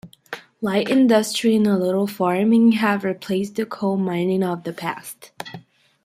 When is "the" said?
3.53-3.67, 4.63-4.73